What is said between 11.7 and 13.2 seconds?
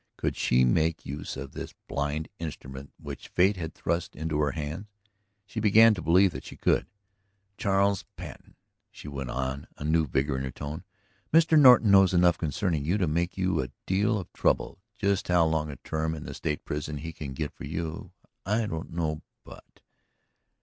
knows enough concerning you to